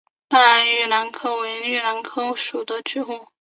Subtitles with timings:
[0.27, 1.11] 大叶玉兰为木兰
[2.01, 3.27] 科木兰属的植物。